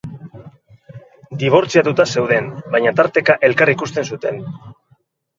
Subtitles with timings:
[1.43, 4.41] Dibortziatuta zeuden, baina tarteka elkar ikusten zuten.